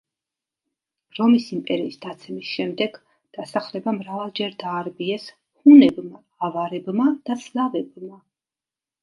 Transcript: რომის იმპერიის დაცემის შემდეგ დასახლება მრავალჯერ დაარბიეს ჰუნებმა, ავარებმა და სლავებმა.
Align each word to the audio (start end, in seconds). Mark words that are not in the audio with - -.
რომის 1.17 1.49
იმპერიის 1.57 1.99
დაცემის 2.05 2.47
შემდეგ 2.53 2.97
დასახლება 3.39 3.93
მრავალჯერ 3.99 4.57
დაარბიეს 4.65 5.29
ჰუნებმა, 5.35 6.25
ავარებმა 6.49 7.09
და 7.31 7.39
სლავებმა. 7.47 8.21